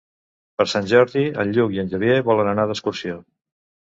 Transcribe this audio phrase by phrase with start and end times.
[0.61, 3.21] Per Sant Jordi en Lluc i en Xavi volen anar d'excursió.